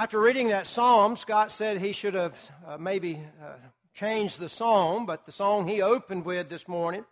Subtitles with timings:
[0.00, 3.48] After reading that psalm, Scott said he should have uh, maybe uh,
[3.92, 7.04] changed the psalm, but the song he opened with this morning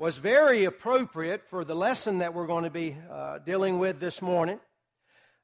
[0.00, 4.20] was very appropriate for the lesson that we're going to be uh, dealing with this
[4.20, 4.58] morning.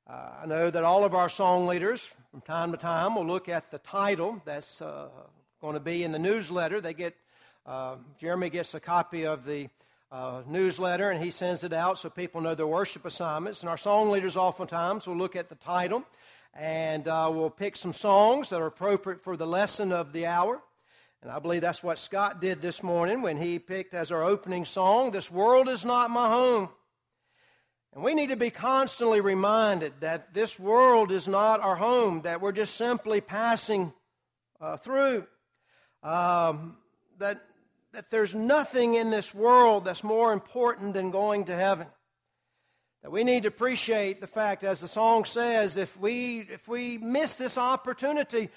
[0.05, 3.49] Uh, I know that all of our song leaders, from time to time, will look
[3.49, 5.11] at the title that's uh,
[5.61, 6.81] going to be in the newsletter.
[6.81, 7.15] They get
[7.67, 9.69] uh, Jeremy gets a copy of the
[10.11, 13.61] uh, newsletter and he sends it out so people know their worship assignments.
[13.61, 16.05] And our song leaders oftentimes will look at the title
[16.59, 20.61] and uh, we'll pick some songs that are appropriate for the lesson of the hour.
[21.23, 24.65] And I believe that's what Scott did this morning when he picked as our opening
[24.65, 26.69] song, This World Is Not My Home.
[27.95, 32.41] And we need to be constantly reminded that this world is not our home, that
[32.41, 33.93] we're just simply passing
[34.61, 35.27] uh, through.
[36.03, 36.77] Um,
[37.19, 37.41] that,
[37.93, 41.87] that there's nothing in this world that's more important than going to heaven.
[43.03, 46.99] That we need to appreciate the fact, as the song says, if we, if we
[46.99, 48.49] miss this opportunity,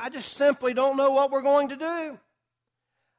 [0.00, 2.18] I just simply don't know what we're going to do.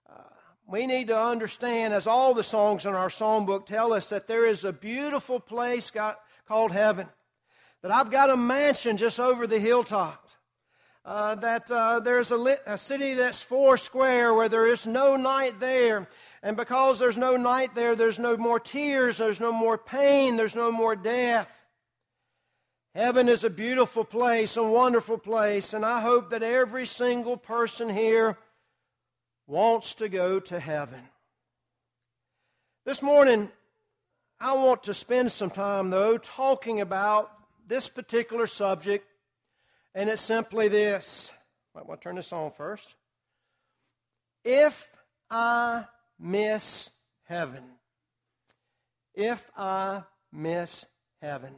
[0.09, 0.21] Uh,
[0.67, 4.45] we need to understand, as all the songs in our songbook tell us, that there
[4.45, 7.07] is a beautiful place got, called heaven.
[7.81, 10.28] That I've got a mansion just over the hilltops.
[11.05, 15.15] Uh, that uh, there's a, lit, a city that's four square where there is no
[15.15, 16.07] night there.
[16.43, 20.55] And because there's no night there, there's no more tears, there's no more pain, there's
[20.55, 21.49] no more death.
[22.93, 27.87] Heaven is a beautiful place, a wonderful place, and I hope that every single person
[27.87, 28.37] here
[29.47, 31.01] wants to go to heaven.
[32.85, 33.49] This morning,
[34.39, 37.31] I want to spend some time, though, talking about
[37.67, 39.05] this particular subject,
[39.93, 41.31] and it's simply this.
[41.75, 42.95] I want to turn this on first.
[44.43, 44.89] If
[45.29, 45.85] I
[46.19, 46.91] miss
[47.23, 47.63] heaven.
[49.15, 50.85] If I miss
[51.21, 51.55] heaven.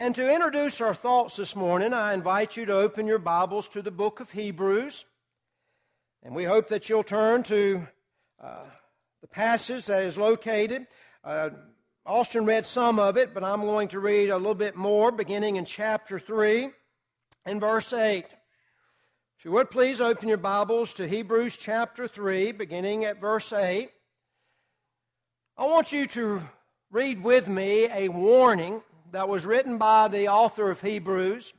[0.00, 3.82] And to introduce our thoughts this morning, I invite you to open your Bibles to
[3.82, 5.04] the book of Hebrews.
[6.22, 7.86] And we hope that you'll turn to
[8.42, 8.64] uh,
[9.20, 10.86] the passage that is located.
[11.22, 11.50] Uh,
[12.06, 15.56] Austin read some of it, but I'm going to read a little bit more, beginning
[15.56, 16.68] in chapter 3
[17.46, 18.26] and verse 8.
[19.38, 23.88] If you would please open your Bibles to Hebrews chapter 3, beginning at verse 8.
[25.56, 26.42] I want you to
[26.90, 28.82] read with me a warning
[29.12, 31.54] that was written by the author of Hebrews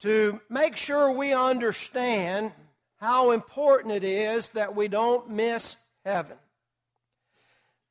[0.00, 2.50] to make sure we understand
[2.96, 6.36] how important it is that we don't miss heaven.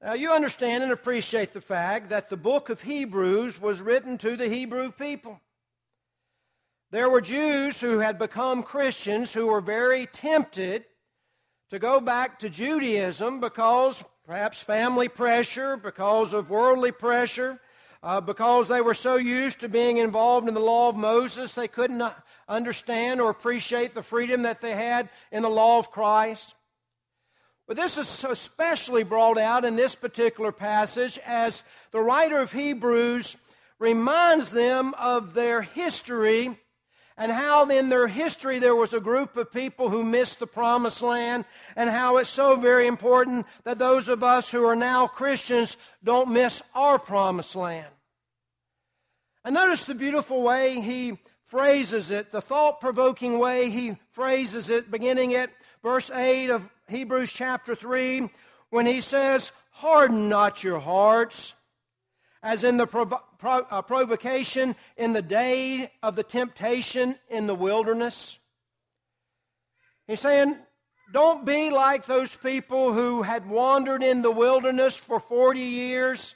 [0.02, 4.38] Now, you understand and appreciate the fact that the book of Hebrews was written to
[4.38, 5.42] the Hebrew people.
[6.92, 10.86] There were Jews who had become Christians who were very tempted
[11.70, 17.60] to go back to Judaism because perhaps family pressure, because of worldly pressure,
[18.02, 21.68] uh, because they were so used to being involved in the law of Moses, they
[21.68, 22.02] couldn't
[22.48, 26.56] understand or appreciate the freedom that they had in the law of Christ.
[27.70, 33.38] But this is especially brought out in this particular passage as the writer of Hebrews
[33.78, 36.58] reminds them of their history
[37.16, 41.04] and how in their history there was a group of people who missed the promised
[41.04, 45.78] land, and how it's so very important that those of us who are now Christians
[46.04, 47.94] don't miss our promised land.
[49.46, 54.90] And notice the beautiful way he phrases it, the thought provoking way he phrases it,
[54.90, 55.52] beginning at
[55.84, 58.30] verse 8 of Hebrews chapter 3,
[58.70, 61.54] when he says, Harden not your hearts
[62.42, 67.56] as in the provo- pro- uh, provocation in the day of the temptation in the
[67.56, 68.40] wilderness.
[70.08, 70.58] He's saying,
[71.12, 76.36] don't be like those people who had wandered in the wilderness for 40 years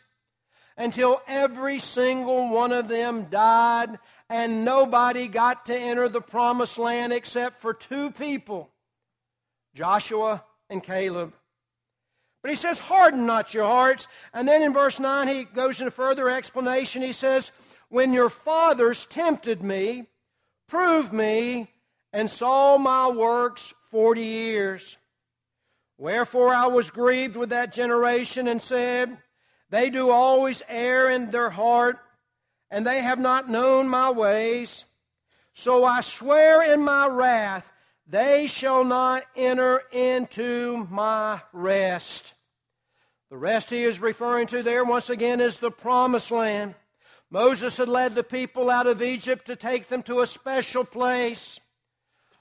[0.77, 3.99] until every single one of them died
[4.29, 8.72] and nobody got to enter the promised land except for two people
[9.73, 11.33] Joshua and Caleb.
[12.41, 14.07] But he says, Harden not your hearts.
[14.33, 17.01] And then in verse 9, he goes into further explanation.
[17.01, 17.51] He says,
[17.89, 20.07] When your fathers tempted me,
[20.67, 21.69] proved me,
[22.11, 24.97] and saw my works forty years.
[25.97, 29.17] Wherefore I was grieved with that generation and said,
[29.69, 31.97] They do always err in their heart,
[32.69, 34.85] and they have not known my ways.
[35.53, 37.71] So I swear in my wrath,
[38.07, 42.33] they shall not enter into my rest.
[43.29, 46.75] The rest he is referring to there, once again, is the promised land.
[47.29, 51.59] Moses had led the people out of Egypt to take them to a special place,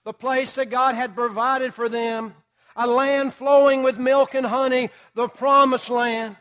[0.05, 2.35] the place that God had provided for them,
[2.77, 6.37] a land flowing with milk and honey, the promised land.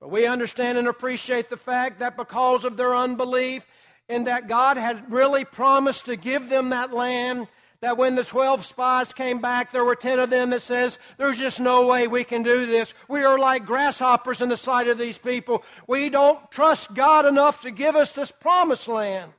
[0.00, 3.64] But we understand and appreciate the fact that because of their unbelief,
[4.08, 7.46] and that God had really promised to give them that land.
[7.80, 11.38] That when the 12 spies came back, there were 10 of them that says, there's
[11.38, 12.92] just no way we can do this.
[13.06, 15.62] We are like grasshoppers in the sight of these people.
[15.86, 19.32] We don't trust God enough to give us this promised land.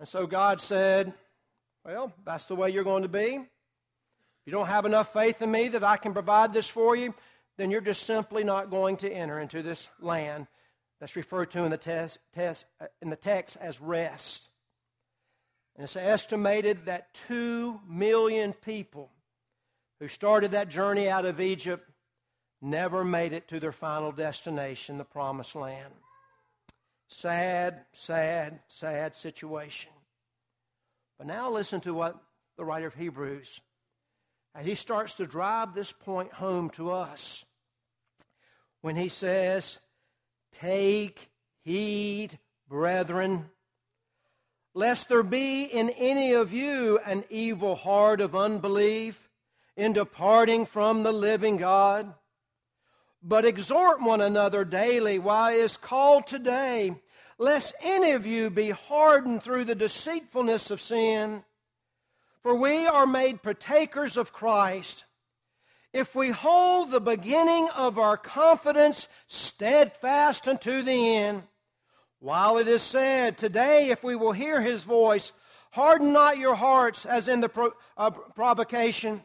[0.00, 1.14] And so God said,
[1.84, 3.36] well, that's the way you're going to be.
[3.36, 7.14] If you don't have enough faith in me that I can provide this for you,
[7.58, 10.48] then you're just simply not going to enter into this land
[10.98, 12.64] that's referred to in the, test, test,
[13.00, 14.48] in the text as rest.
[15.82, 19.10] And it's estimated that two million people
[19.98, 21.90] who started that journey out of Egypt
[22.60, 25.92] never made it to their final destination, the promised land.
[27.08, 29.90] Sad, sad, sad situation.
[31.18, 32.16] But now listen to what
[32.56, 33.60] the writer of Hebrews,
[34.54, 37.44] as he starts to drive this point home to us,
[38.82, 39.80] when he says,
[40.52, 41.32] Take
[41.64, 42.38] heed,
[42.68, 43.50] brethren,
[44.74, 49.28] lest there be in any of you an evil heart of unbelief
[49.76, 52.14] in departing from the living God.
[53.22, 57.00] But exhort one another daily while is called today,
[57.38, 61.44] lest any of you be hardened through the deceitfulness of sin.
[62.42, 65.04] For we are made partakers of Christ
[65.92, 71.42] if we hold the beginning of our confidence steadfast unto the end.
[72.22, 75.32] While it is said, Today, if we will hear his voice,
[75.72, 79.24] harden not your hearts as in the pro- uh, provocation.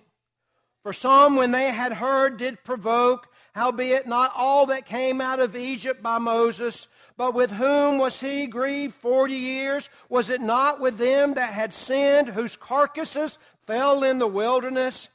[0.82, 5.56] For some, when they had heard, did provoke, howbeit not all that came out of
[5.56, 6.88] Egypt by Moses.
[7.18, 9.90] But with whom was he grieved forty years?
[10.10, 15.10] Was it not with them that had sinned, whose carcasses fell in the wilderness?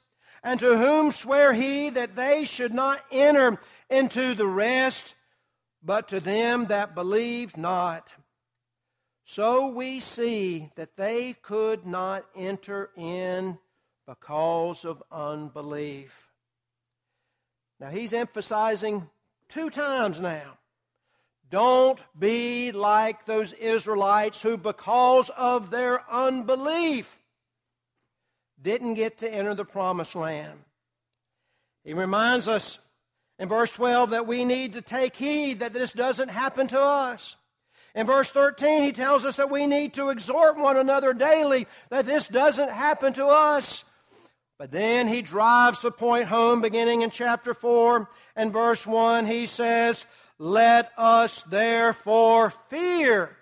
[0.44, 3.58] And to whom sware he that they should not enter
[3.90, 5.17] into the rest,
[5.82, 8.14] but to them that believed not?
[9.25, 13.58] So we see that they could not enter in
[14.06, 16.29] because of unbelief.
[17.81, 19.08] Now he's emphasizing
[19.49, 20.58] two times now.
[21.50, 27.19] Don't be like those Israelites who, because of their unbelief,
[28.61, 30.58] didn't get to enter the promised land.
[31.84, 32.79] He reminds us
[33.42, 37.34] in verse 12 that we need to take heed that this doesn't happen to us.
[37.92, 42.06] In verse 13, he tells us that we need to exhort one another daily that
[42.06, 43.82] this doesn't happen to us.
[44.60, 49.26] But then he drives the point home beginning in chapter 4 and verse 1.
[49.26, 50.06] He says,
[50.38, 53.36] Let us therefore fear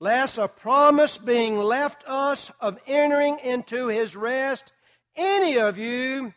[0.00, 4.72] lest a promise being left us of entering into his rest,
[5.14, 6.34] any of you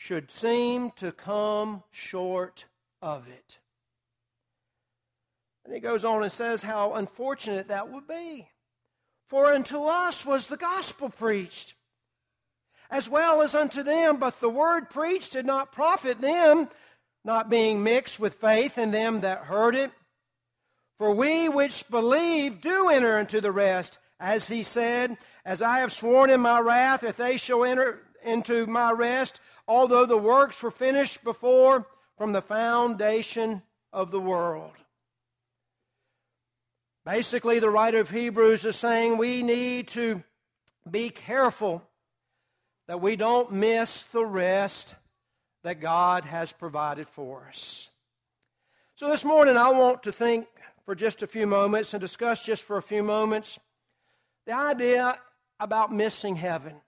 [0.00, 2.64] should seem to come short
[3.02, 3.58] of it.
[5.62, 8.48] And he goes on and says how unfortunate that would be.
[9.28, 11.74] For unto us was the gospel preached,
[12.90, 16.70] as well as unto them, but the word preached did not profit them,
[17.22, 19.90] not being mixed with faith in them that heard it.
[20.96, 25.92] For we which believe do enter into the rest, as he said, As I have
[25.92, 30.70] sworn in my wrath, if they shall enter into my rest, although the works were
[30.72, 31.86] finished before
[32.18, 33.62] from the foundation
[33.92, 34.72] of the world.
[37.06, 40.24] Basically, the writer of Hebrews is saying we need to
[40.90, 41.84] be careful
[42.88, 44.96] that we don't miss the rest
[45.62, 47.92] that God has provided for us.
[48.96, 50.48] So this morning, I want to think
[50.84, 53.60] for just a few moments and discuss just for a few moments
[54.46, 55.16] the idea
[55.60, 56.80] about missing heaven.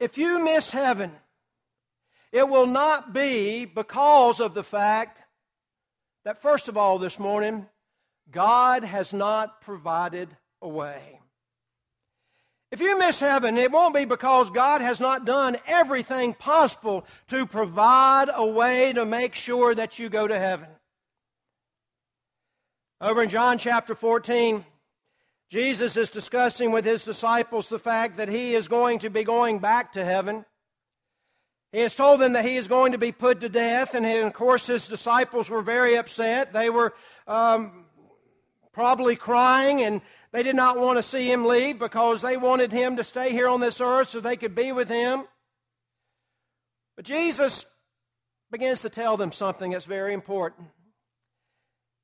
[0.00, 1.12] If you miss heaven,
[2.30, 5.20] it will not be because of the fact
[6.24, 7.66] that, first of all, this morning,
[8.30, 10.28] God has not provided
[10.60, 11.20] a way.
[12.70, 17.46] If you miss heaven, it won't be because God has not done everything possible to
[17.46, 20.68] provide a way to make sure that you go to heaven.
[23.00, 24.66] Over in John chapter 14,
[25.48, 29.60] Jesus is discussing with his disciples the fact that he is going to be going
[29.60, 30.44] back to heaven.
[31.72, 34.32] He has told them that he is going to be put to death, and of
[34.32, 36.52] course, his disciples were very upset.
[36.52, 36.94] They were
[37.26, 37.86] um,
[38.72, 40.02] probably crying, and
[40.32, 43.48] they did not want to see him leave because they wanted him to stay here
[43.48, 45.24] on this earth so they could be with him.
[46.96, 47.64] But Jesus
[48.50, 50.68] begins to tell them something that's very important.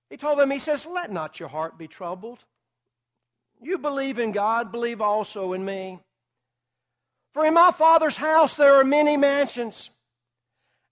[0.09, 2.45] He told them, He says, Let not your heart be troubled.
[3.64, 5.99] You believe in God, believe also in me.
[7.33, 9.88] For in my Father's house there are many mansions.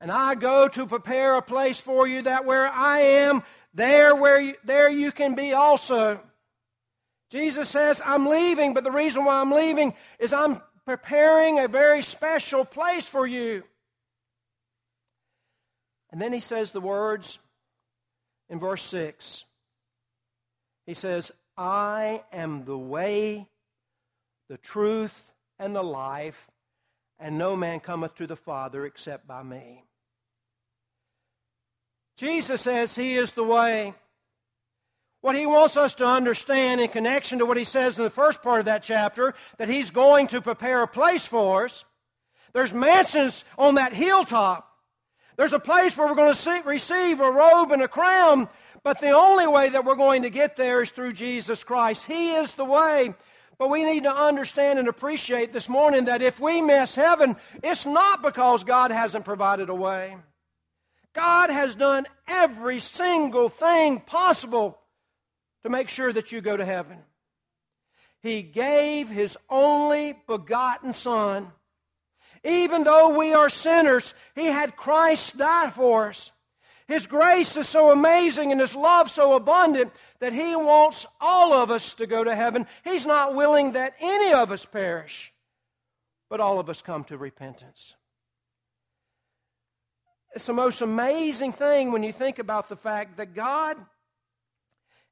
[0.00, 3.42] And I go to prepare a place for you that where I am,
[3.74, 6.20] there where you, there you can be also.
[7.30, 12.00] Jesus says, I'm leaving, but the reason why I'm leaving is I'm preparing a very
[12.00, 13.64] special place for you.
[16.10, 17.38] And then he says the words
[18.48, 19.44] in verse 6.
[20.86, 21.30] He says,
[21.62, 23.46] I am the way,
[24.48, 26.50] the truth, and the life,
[27.20, 29.84] and no man cometh to the Father except by me.
[32.16, 33.94] Jesus says he is the way.
[35.20, 38.42] What he wants us to understand in connection to what he says in the first
[38.42, 41.84] part of that chapter, that he's going to prepare a place for us.
[42.54, 44.68] There's mansions on that hilltop.
[45.36, 48.48] There's a place where we're going to see, receive a robe and a crown,
[48.84, 52.06] but the only way that we're going to get there is through Jesus Christ.
[52.06, 53.14] He is the way.
[53.58, 57.86] But we need to understand and appreciate this morning that if we miss heaven, it's
[57.86, 60.16] not because God hasn't provided a way.
[61.12, 64.78] God has done every single thing possible
[65.62, 66.98] to make sure that you go to heaven.
[68.22, 71.52] He gave His only begotten Son.
[72.44, 76.32] Even though we are sinners, He had Christ die for us.
[76.92, 81.70] His grace is so amazing and His love so abundant that He wants all of
[81.70, 82.66] us to go to heaven.
[82.84, 85.32] He's not willing that any of us perish,
[86.28, 87.94] but all of us come to repentance.
[90.34, 93.78] It's the most amazing thing when you think about the fact that God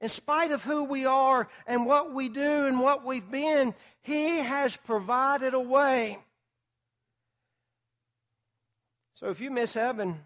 [0.03, 4.37] in spite of who we are and what we do and what we've been, He
[4.37, 6.19] has provided a way.
[9.15, 10.21] So if you miss heaven,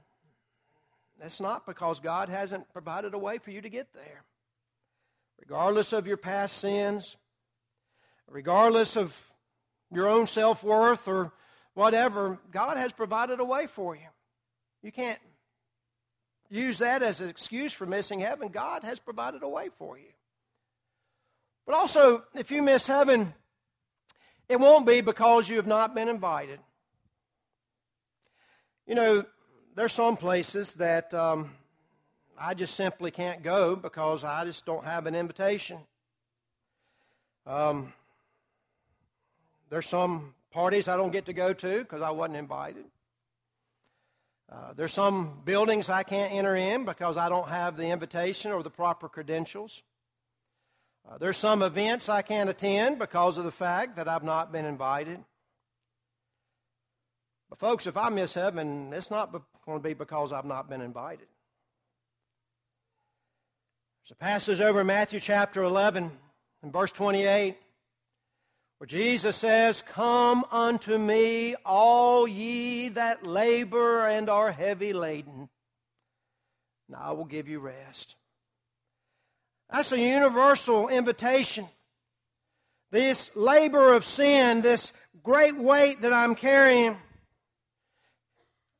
[1.20, 4.24] that's not because God hasn't provided a way for you to get there.
[5.40, 7.16] Regardless of your past sins,
[8.28, 9.16] regardless of
[9.92, 11.32] your own self worth or
[11.74, 14.08] whatever, God has provided a way for you.
[14.82, 15.20] You can't
[16.50, 18.48] use that as an excuse for missing heaven.
[18.48, 20.12] God has provided a way for you.
[21.66, 23.34] But also, if you miss heaven,
[24.48, 26.60] it won't be because you have not been invited.
[28.86, 29.24] You know,
[29.74, 31.50] there's some places that um,
[32.38, 35.78] I just simply can't go because I just don't have an invitation.
[37.46, 37.92] Um,
[39.70, 42.84] there's some parties I don't get to go to because I wasn't invited.
[44.50, 48.62] Uh, there's some buildings I can't enter in because I don't have the invitation or
[48.62, 49.82] the proper credentials.
[51.10, 54.64] Uh, there's some events I can't attend because of the fact that I've not been
[54.64, 55.18] invited.
[57.54, 59.30] But, folks, if I miss heaven, it's not
[59.64, 61.28] going to be because I've not been invited.
[64.02, 66.10] There's a passage over in Matthew chapter 11
[66.64, 67.56] and verse 28
[68.78, 75.48] where Jesus says, Come unto me, all ye that labor and are heavy laden,
[76.88, 78.16] and I will give you rest.
[79.70, 81.66] That's a universal invitation.
[82.90, 84.92] This labor of sin, this
[85.22, 86.96] great weight that I'm carrying,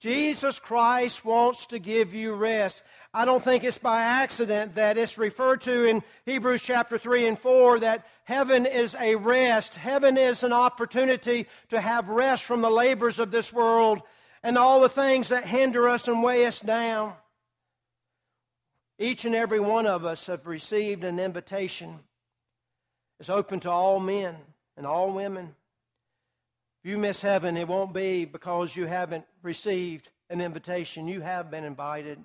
[0.05, 2.83] Jesus Christ wants to give you rest.
[3.15, 7.39] I don't think it's by accident that it's referred to in Hebrews chapter 3 and
[7.39, 9.77] 4 that heaven is a rest.
[9.77, 14.03] Heaven is an opportunity to have rest from the labors of this world
[14.43, 17.15] and all the things that hinder us and weigh us down.
[18.99, 22.01] Each and every one of us have received an invitation.
[23.21, 24.37] It's open to all men
[24.77, 25.55] and all women.
[26.85, 31.09] If you miss heaven, it won't be because you haven't received an invitation.
[31.09, 32.23] You have been invited.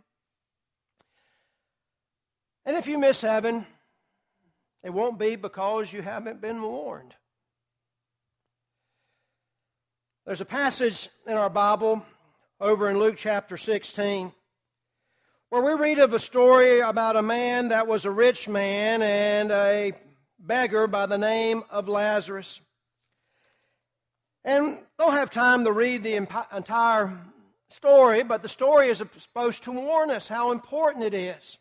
[2.66, 3.66] And if you miss heaven,
[4.84, 7.16] it won't be because you haven't been warned.
[10.26, 12.06] There's a passage in our Bible
[12.60, 14.34] over in Luke chapter 16
[15.48, 19.52] where we read of a story about a man that was a rich man and
[19.52, 19.94] a
[20.38, 22.60] beggar by the name of Lazarus.
[24.46, 27.18] And don't have time to read the entire
[27.70, 31.58] story, but the story is supposed to warn us how important it is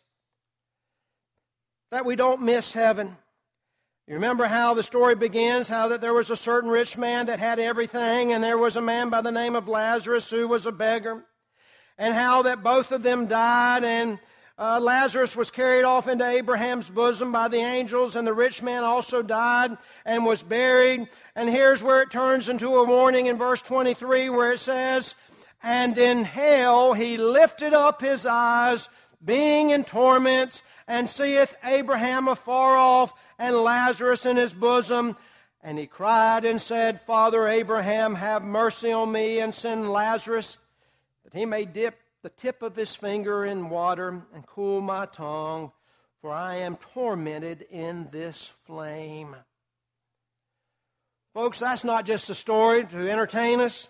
[1.91, 3.17] that we don't miss heaven.
[4.07, 7.39] You remember how the story begins, how that there was a certain rich man that
[7.39, 10.71] had everything, and there was a man by the name of Lazarus who was a
[10.71, 11.25] beggar,
[11.97, 14.19] and how that both of them died, and
[14.59, 18.83] uh, Lazarus was carried off into Abraham's bosom by the angels, and the rich man
[18.83, 21.07] also died and was buried.
[21.33, 25.15] And here's where it turns into a warning in verse 23 where it says,
[25.63, 28.89] And in hell he lifted up his eyes,
[29.23, 35.15] being in torments, and seeth Abraham afar off and Lazarus in his bosom.
[35.63, 40.57] And he cried and said, Father Abraham, have mercy on me and send Lazarus
[41.23, 45.71] that he may dip the tip of his finger in water and cool my tongue,
[46.17, 49.35] for I am tormented in this flame.
[51.33, 53.87] Folks, that's not just a story to entertain us.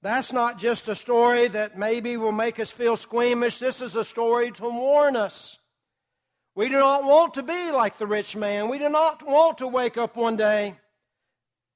[0.00, 3.58] That's not just a story that maybe will make us feel squeamish.
[3.58, 5.58] This is a story to warn us.
[6.54, 8.68] We do not want to be like the rich man.
[8.68, 10.74] We do not want to wake up one day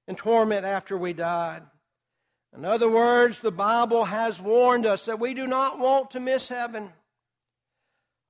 [0.07, 1.63] in torment after we died.
[2.57, 6.49] In other words, the Bible has warned us that we do not want to miss
[6.49, 6.93] heaven.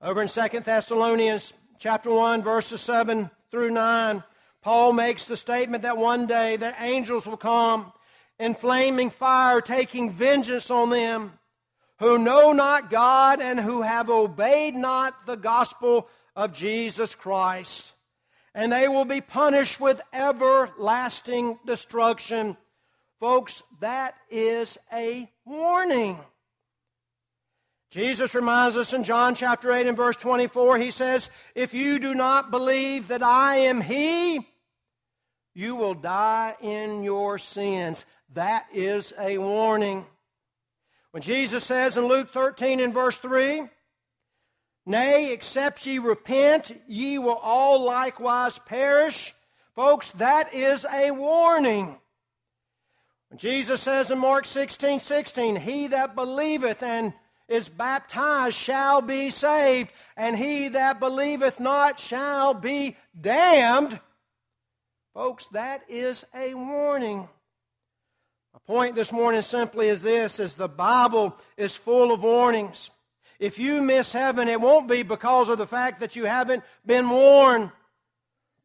[0.02, 4.22] Over in 2 Thessalonians chapter 1 verses 7 through 9,
[4.60, 7.92] Paul makes the statement that one day the angels will come
[8.38, 11.38] in flaming fire taking vengeance on them
[11.98, 17.92] who know not God and who have obeyed not the gospel of Jesus Christ.
[18.54, 22.56] And they will be punished with everlasting destruction
[23.20, 26.18] Folks, that is a warning.
[27.90, 32.14] Jesus reminds us in John chapter 8 and verse 24, he says, If you do
[32.14, 34.46] not believe that I am He,
[35.54, 38.06] you will die in your sins.
[38.34, 40.06] That is a warning.
[41.10, 43.64] When Jesus says in Luke 13 and verse 3,
[44.86, 49.34] Nay, except ye repent, ye will all likewise perish.
[49.74, 51.98] Folks, that is a warning.
[53.28, 57.12] When Jesus says in Mark 16 16, He that believeth and
[57.48, 63.98] is baptized shall be saved, and he that believeth not shall be damned.
[65.14, 67.28] Folks, that is a warning.
[68.52, 72.90] My point this morning simply is this is the Bible is full of warnings.
[73.38, 77.08] If you miss heaven, it won't be because of the fact that you haven't been
[77.08, 77.70] warned.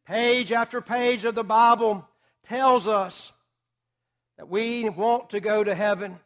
[0.04, 2.06] Page after page of the Bible
[2.42, 3.32] tells us
[4.36, 6.20] that we want to go to heaven.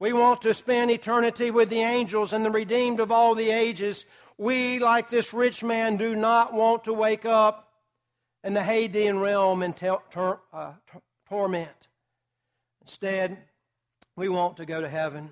[0.00, 4.06] We want to spend eternity with the angels and the redeemed of all the ages.
[4.36, 7.72] We, like this rich man, do not want to wake up
[8.42, 10.72] in the Hadean realm in tor- uh,
[11.28, 11.88] torment.
[12.82, 13.38] Instead,
[14.16, 15.30] we want to go to heaven.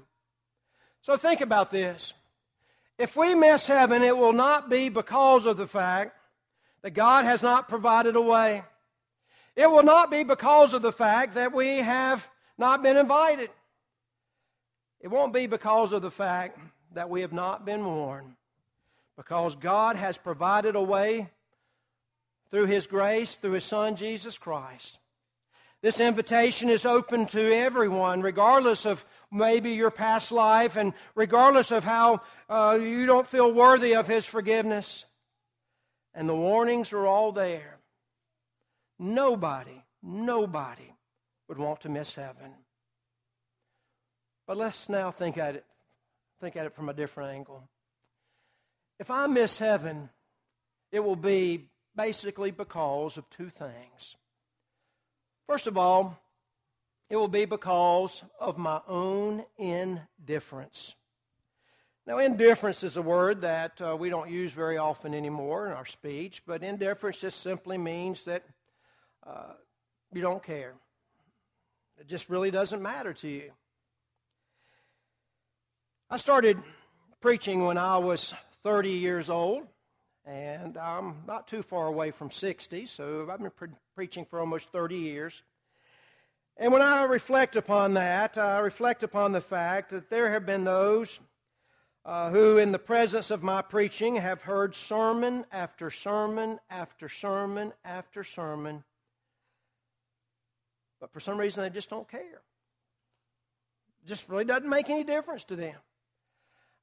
[1.03, 2.15] So think about this.
[2.99, 6.17] If we miss heaven, it will not be because of the fact
[6.83, 8.63] that God has not provided a way.
[9.57, 13.51] It will not be because of the fact that we have not been invited.
[15.01, 16.59] It won't be because of the fact
[16.95, 18.35] that we have not been warned.
[19.17, 21.29] Because God has provided a way
[22.51, 24.99] through His grace, through His Son, Jesus Christ.
[25.83, 31.83] This invitation is open to everyone, regardless of maybe your past life and regardless of
[31.83, 35.05] how uh, you don't feel worthy of His forgiveness.
[36.15, 37.82] And the warnings are all there.
[39.03, 40.95] Nobody, nobody
[41.49, 42.53] would want to miss heaven.
[44.47, 45.65] But let's now think at it,
[46.41, 47.69] think at it from a different angle.
[49.01, 50.09] If I miss heaven,
[50.93, 54.15] it will be basically because of two things.
[55.49, 56.17] First of all,
[57.11, 60.95] it will be because of my own indifference.
[62.07, 65.87] Now, indifference is a word that uh, we don't use very often anymore in our
[65.87, 68.45] speech, but indifference just simply means that
[69.27, 69.55] uh,
[70.13, 70.75] you don't care.
[71.99, 73.53] It just really doesn't matter to you.
[76.11, 76.59] I started
[77.21, 79.67] preaching when I was 30 years old,
[80.25, 84.71] and I'm not too far away from 60, so I've been pre- preaching for almost
[84.71, 85.43] 30 years.
[86.57, 90.65] And when I reflect upon that, I reflect upon the fact that there have been
[90.65, 91.19] those
[92.05, 97.73] uh, who, in the presence of my preaching, have heard sermon after sermon after sermon
[97.85, 98.85] after sermon
[101.03, 102.43] but for some reason, they just don't care.
[104.07, 105.75] Just really doesn't make any difference to them.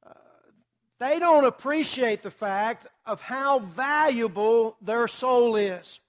[0.06, 0.12] Uh,
[1.00, 6.02] they don't appreciate the fact of how valuable their soul is.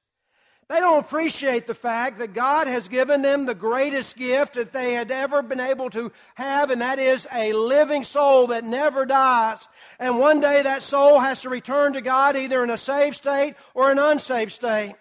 [0.68, 4.94] They don't appreciate the fact that God has given them the greatest gift that they
[4.94, 9.68] had ever been able to have, and that is a living soul that never dies.
[10.00, 13.54] And one day that soul has to return to God either in a saved state
[13.72, 14.94] or an unsaved state.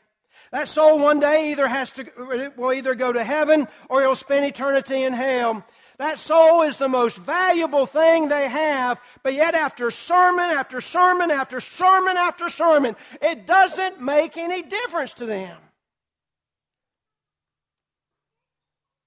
[0.51, 4.45] That soul one day either has to, will either go to heaven or he'll spend
[4.45, 5.65] eternity in hell.
[5.99, 11.29] That soul is the most valuable thing they have, but yet after sermon after sermon
[11.29, 15.57] after sermon after sermon, it doesn't make any difference to them.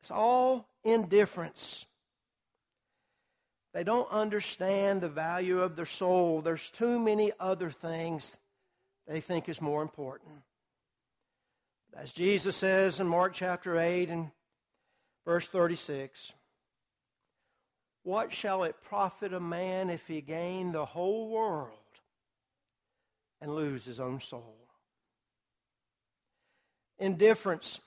[0.02, 1.86] It's all indifference.
[3.72, 6.42] They don't understand the value of their soul.
[6.42, 8.38] There's too many other things
[9.06, 10.42] they think is more important.
[11.94, 14.30] As Jesus says in Mark chapter 8 and
[15.26, 16.32] verse 36,
[18.02, 21.70] What shall it profit a man if he gain the whole world
[23.40, 24.56] and lose his own soul?
[26.98, 27.80] Indifference,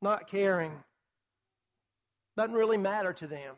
[0.00, 0.84] not caring,
[2.36, 3.56] doesn't really matter to them.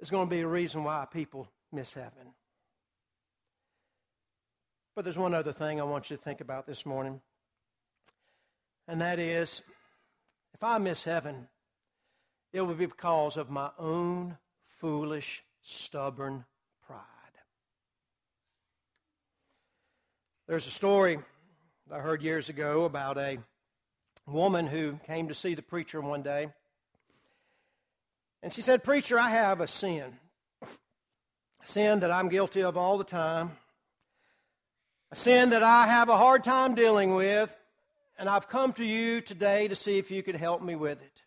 [0.00, 2.34] It's going to be a reason why people miss heaven.
[4.94, 7.20] But there's one other thing I want you to think about this morning,
[8.88, 9.62] and that is
[10.54, 11.46] if I miss heaven,
[12.52, 14.38] it will be because of my own
[14.80, 16.44] foolish, stubborn
[16.86, 17.02] pride.
[20.48, 21.18] There's a story
[21.92, 23.38] I heard years ago about a
[24.26, 26.48] woman who came to see the preacher one day.
[28.42, 30.18] And she said, Preacher, I have a sin.
[30.62, 33.52] A sin that I'm guilty of all the time.
[35.10, 37.54] A sin that I have a hard time dealing with.
[38.18, 41.22] And I've come to you today to see if you could help me with it.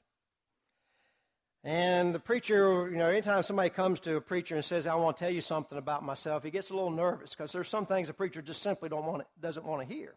[1.64, 5.16] And the preacher, you know, anytime somebody comes to a preacher and says, I want
[5.16, 8.10] to tell you something about myself, he gets a little nervous because there's some things
[8.10, 10.16] a preacher just simply don't want doesn't want to hear.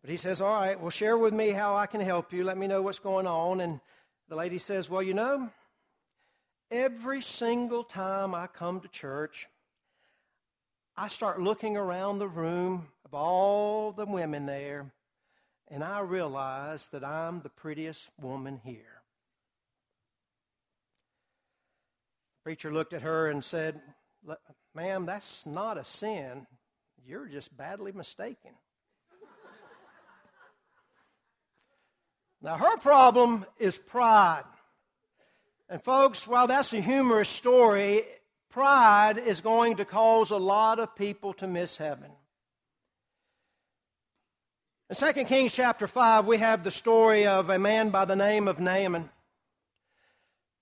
[0.00, 2.44] But he says, All right, well, share with me how I can help you.
[2.44, 3.60] Let me know what's going on.
[3.60, 3.80] And
[4.28, 5.50] the lady says, Well, you know,
[6.70, 9.46] every single time I come to church,
[10.96, 14.90] I start looking around the room of all the women there,
[15.68, 18.96] and I realize that I'm the prettiest woman here.
[22.46, 23.80] preacher looked at her and said,
[24.72, 26.46] Ma'am, that's not a sin.
[27.04, 28.52] You're just badly mistaken.
[32.40, 34.44] now, her problem is pride.
[35.68, 38.04] And, folks, while that's a humorous story,
[38.48, 42.12] pride is going to cause a lot of people to miss heaven.
[44.88, 48.46] In 2 Kings chapter 5, we have the story of a man by the name
[48.46, 49.10] of Naaman.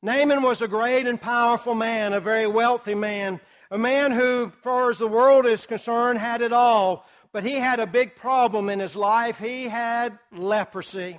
[0.00, 3.38] Naaman was a great and powerful man, a very wealthy man,
[3.70, 7.06] a man who, far as the world is concerned, had it all.
[7.32, 9.38] But he had a big problem in his life.
[9.38, 11.18] He had leprosy.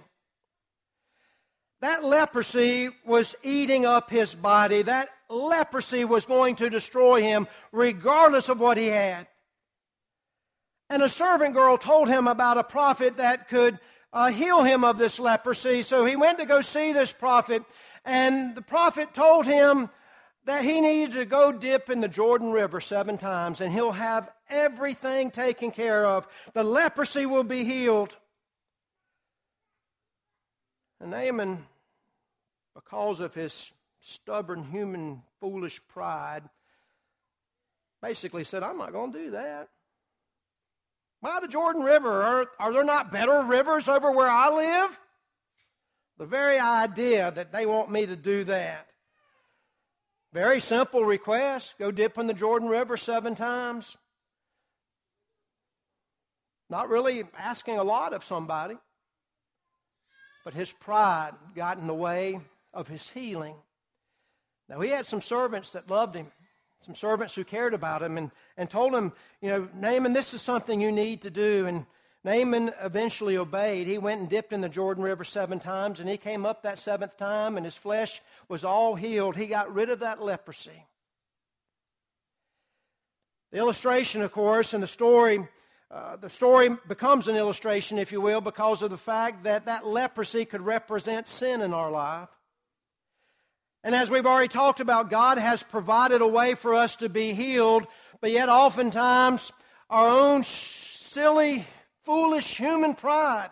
[1.82, 4.82] That leprosy was eating up his body.
[4.82, 9.28] That leprosy was going to destroy him, regardless of what he had.
[10.90, 13.80] And a servant girl told him about a prophet that could
[14.14, 15.82] uh, heal him of this leprosy.
[15.82, 17.64] So he went to go see this prophet.
[18.06, 19.90] And the prophet told him
[20.46, 24.30] that he needed to go dip in the Jordan River seven times and he'll have
[24.48, 26.28] everything taken care of.
[26.54, 28.16] The leprosy will be healed.
[31.02, 31.66] And Naaman,
[32.76, 36.44] because of his stubborn human foolish pride,
[38.02, 39.70] basically said, I'm not going to do that.
[41.26, 45.00] By the Jordan River, are, are there not better rivers over where I live?
[46.20, 48.86] The very idea that they want me to do that.
[50.34, 53.98] Very simple request go dip in the Jordan River seven times.
[56.70, 58.76] Not really asking a lot of somebody,
[60.44, 62.40] but his pride got in the way
[62.72, 63.56] of his healing.
[64.70, 66.28] Now, he had some servants that loved him,
[66.86, 70.42] some servants who cared about him, and, and told him, you know, Naaman, this is
[70.42, 71.66] something you need to do.
[71.66, 71.86] And
[72.24, 73.88] Naaman eventually obeyed.
[73.88, 76.78] He went and dipped in the Jordan River seven times, and he came up that
[76.78, 79.36] seventh time, and his flesh was all healed.
[79.36, 80.86] He got rid of that leprosy.
[83.52, 85.40] The illustration, of course, and the story,
[85.90, 89.88] uh, the story becomes an illustration, if you will, because of the fact that that
[89.88, 92.30] leprosy could represent sin in our life.
[93.86, 97.36] And as we've already talked about, God has provided a way for us to be
[97.36, 97.86] healed,
[98.20, 99.52] but yet oftentimes
[99.92, 101.64] our own silly
[102.04, 103.52] foolish human pride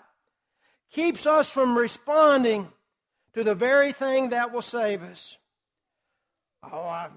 [0.92, 2.68] keeps us from responding
[3.36, 5.38] to the very thing that will save us.
[6.64, 7.10] Oh, I,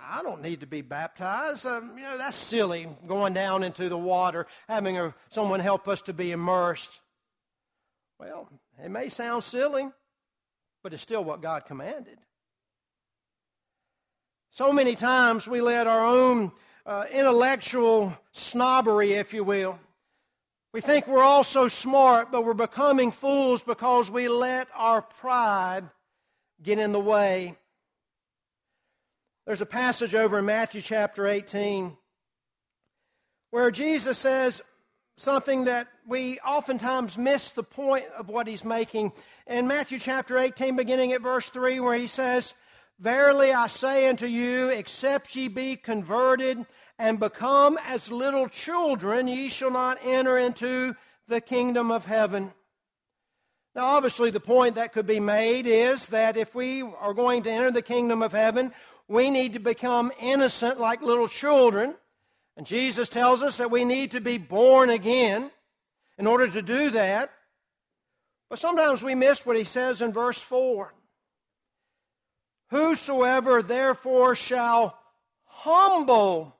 [0.00, 1.66] I don't need to be baptized.
[1.66, 6.00] Um, you know, that's silly, going down into the water, having a, someone help us
[6.02, 7.00] to be immersed.
[8.20, 8.48] Well,
[8.80, 9.88] it may sound silly,
[10.84, 12.18] but it's still what God commanded.
[14.54, 16.52] So many times we let our own
[16.84, 19.80] uh, intellectual snobbery, if you will,
[20.74, 25.88] we think we're all so smart, but we're becoming fools because we let our pride
[26.62, 27.56] get in the way.
[29.46, 31.96] There's a passage over in Matthew chapter 18
[33.52, 34.60] where Jesus says
[35.16, 39.12] something that we oftentimes miss the point of what he's making.
[39.46, 42.52] In Matthew chapter 18, beginning at verse 3, where he says,
[43.02, 46.64] Verily I say unto you, except ye be converted
[47.00, 50.94] and become as little children, ye shall not enter into
[51.26, 52.52] the kingdom of heaven.
[53.74, 57.50] Now, obviously, the point that could be made is that if we are going to
[57.50, 58.72] enter the kingdom of heaven,
[59.08, 61.96] we need to become innocent like little children.
[62.56, 65.50] And Jesus tells us that we need to be born again
[66.18, 67.32] in order to do that.
[68.48, 70.94] But sometimes we miss what he says in verse 4.
[72.72, 74.98] Whosoever therefore shall
[75.44, 76.56] humble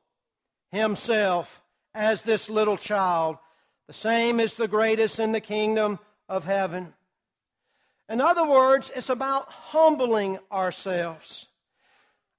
[0.71, 1.63] himself
[1.95, 3.39] as this little child,
[3.87, 5.99] the same is the greatest in the kingdom
[6.29, 6.93] of heaven.
[8.11, 11.47] In other words, it's about humbling ourselves.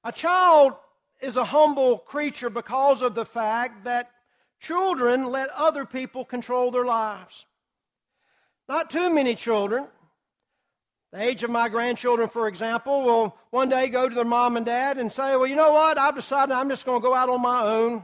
[0.04, 0.74] A child
[1.20, 4.12] is a humble creature because of the fact that
[4.60, 7.48] children let other people control their lives.
[8.70, 9.88] Not too many children.
[11.14, 14.66] The age of my grandchildren, for example, will one day go to their mom and
[14.66, 16.00] dad and say, Well, you know what?
[16.00, 18.02] I've decided I'm just going to go out on my own.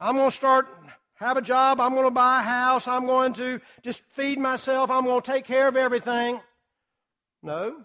[0.00, 0.66] I'm going to start,
[1.14, 1.80] have a job.
[1.80, 2.88] I'm going to buy a house.
[2.88, 4.90] I'm going to just feed myself.
[4.90, 6.40] I'm going to take care of everything.
[7.40, 7.84] No.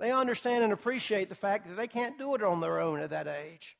[0.00, 3.10] They understand and appreciate the fact that they can't do it on their own at
[3.10, 3.76] that age.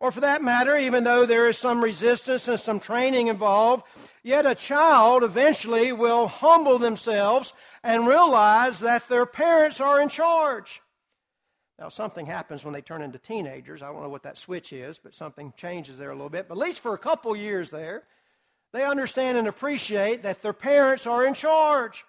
[0.00, 3.84] Or for that matter, even though there is some resistance and some training involved,
[4.22, 10.80] yet a child eventually will humble themselves and realize that their parents are in charge.
[11.80, 13.82] Now, something happens when they turn into teenagers.
[13.82, 16.48] I don't know what that switch is, but something changes there a little bit.
[16.48, 18.02] But at least for a couple years there,
[18.72, 22.04] they understand and appreciate that their parents are in charge.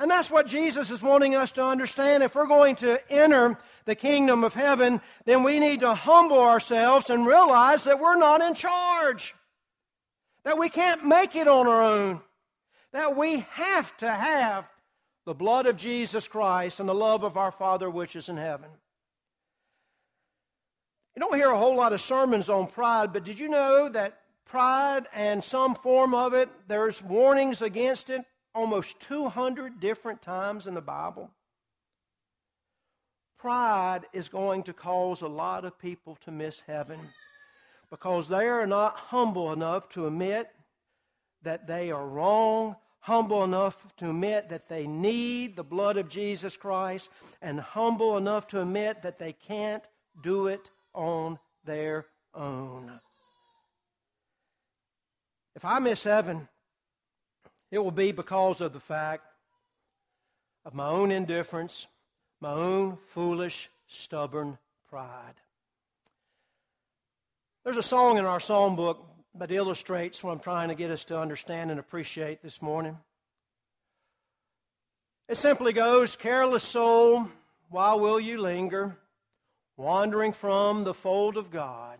[0.00, 2.22] And that's what Jesus is wanting us to understand.
[2.22, 7.10] If we're going to enter the kingdom of heaven, then we need to humble ourselves
[7.10, 9.34] and realize that we're not in charge,
[10.44, 12.22] that we can't make it on our own,
[12.94, 14.70] that we have to have
[15.26, 18.70] the blood of Jesus Christ and the love of our Father which is in heaven.
[21.14, 24.18] You don't hear a whole lot of sermons on pride, but did you know that
[24.46, 30.74] pride and some form of it, there's warnings against it almost 200 different times in
[30.74, 31.30] the Bible.
[33.38, 36.98] Pride is going to cause a lot of people to miss heaven
[37.90, 40.50] because they are not humble enough to admit
[41.42, 46.56] that they are wrong, humble enough to admit that they need the blood of Jesus
[46.56, 47.10] Christ,
[47.40, 49.82] and humble enough to admit that they can't
[50.22, 52.92] do it on their own.
[55.56, 56.48] If I miss heaven,
[57.70, 59.26] it will be because of the fact
[60.64, 61.86] of my own indifference,
[62.40, 65.34] my own foolish, stubborn pride.
[67.64, 69.06] There's a song in our psalm book
[69.36, 72.98] that illustrates what I'm trying to get us to understand and appreciate this morning.
[75.28, 77.28] It simply goes, Careless soul,
[77.68, 78.96] why will you linger,
[79.76, 81.98] wandering from the fold of God?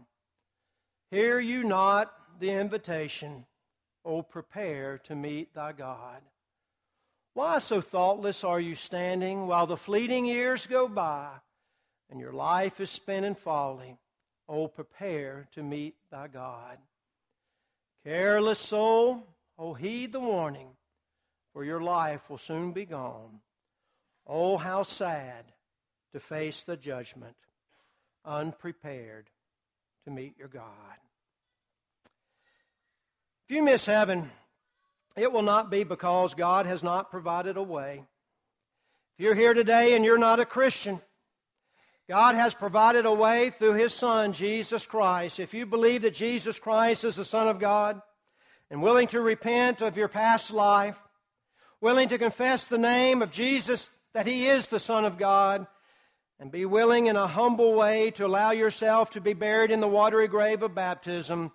[1.10, 3.46] Hear you not the invitation
[4.04, 6.22] O prepare to meet thy God.
[7.34, 11.30] Why so thoughtless are you standing while the fleeting years go by
[12.10, 13.98] and your life is spent in folly?
[14.48, 16.78] O prepare to meet thy God.
[18.04, 19.26] Careless soul,
[19.58, 20.70] O heed the warning,
[21.52, 23.40] for your life will soon be gone.
[24.26, 25.52] Oh, how sad
[26.12, 27.36] to face the judgment,
[28.24, 29.30] unprepared
[30.04, 30.64] to meet your God.
[33.50, 34.30] If you miss heaven,
[35.16, 38.04] it will not be because God has not provided a way.
[39.18, 41.00] If you're here today and you're not a Christian,
[42.08, 45.40] God has provided a way through His Son, Jesus Christ.
[45.40, 48.00] If you believe that Jesus Christ is the Son of God
[48.70, 51.02] and willing to repent of your past life,
[51.80, 55.66] willing to confess the name of Jesus that He is the Son of God,
[56.38, 59.88] and be willing in a humble way to allow yourself to be buried in the
[59.88, 61.50] watery grave of baptism,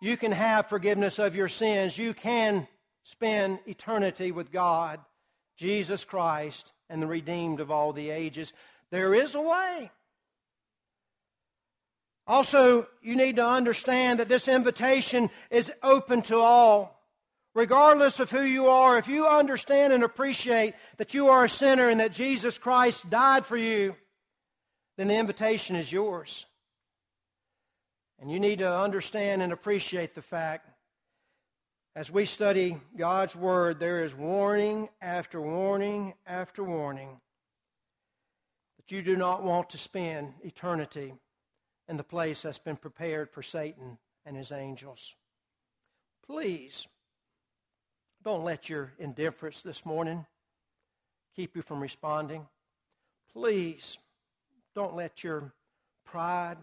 [0.00, 1.98] you can have forgiveness of your sins.
[1.98, 2.68] You can
[3.02, 5.00] spend eternity with God,
[5.56, 8.52] Jesus Christ, and the redeemed of all the ages.
[8.90, 9.90] There is a way.
[12.26, 16.96] Also, you need to understand that this invitation is open to all.
[17.54, 21.88] Regardless of who you are, if you understand and appreciate that you are a sinner
[21.88, 23.96] and that Jesus Christ died for you,
[24.96, 26.46] then the invitation is yours.
[28.18, 30.68] And you need to understand and appreciate the fact
[31.98, 37.20] as we study God's Word, there is warning after warning after warning
[38.76, 41.14] that you do not want to spend eternity
[41.88, 45.16] in the place that's been prepared for Satan and his angels.
[46.24, 46.86] Please,
[48.22, 50.24] don't let your indifference this morning
[51.34, 52.46] keep you from responding.
[53.32, 53.98] Please,
[54.74, 55.52] don't let your
[56.04, 56.58] pride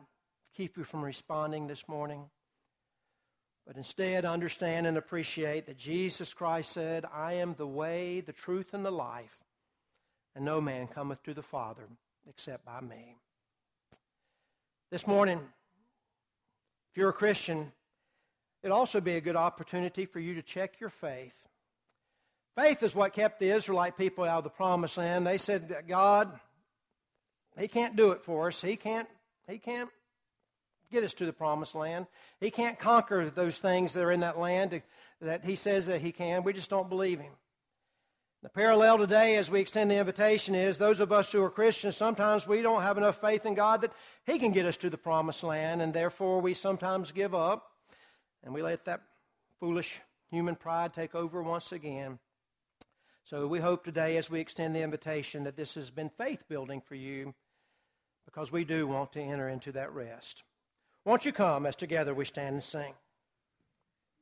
[0.55, 2.29] keep you from responding this morning.
[3.65, 8.73] but instead understand and appreciate that Jesus Christ said, I am the way, the truth,
[8.73, 9.39] and the life,
[10.35, 11.87] and no man cometh to the Father
[12.29, 13.17] except by me.
[14.91, 17.71] This morning, if you're a Christian,
[18.61, 21.47] it'd also be a good opportunity for you to check your faith.
[22.55, 25.25] Faith is what kept the Israelite people out of the promised land.
[25.25, 26.31] They said, God,
[27.57, 28.61] He can't do it for us.
[28.61, 29.09] He can't,
[29.47, 29.89] He can't
[30.91, 32.07] get us to the promised land.
[32.39, 34.81] He can't conquer those things that are in that land
[35.21, 36.43] that He says that He can.
[36.43, 37.33] We just don't believe Him.
[38.43, 41.97] The parallel today, as we extend the invitation, is those of us who are Christians,
[41.97, 43.93] sometimes we don't have enough faith in God that
[44.25, 47.71] He can get us to the promised land, and therefore we sometimes give up
[48.43, 49.01] and we let that
[49.59, 52.19] foolish human pride take over once again.
[53.23, 56.81] So we hope today, as we extend the invitation, that this has been faith building
[56.81, 57.33] for you
[58.25, 60.43] because we do want to enter into that rest.
[61.05, 62.95] Won't you come as together we stand and sing?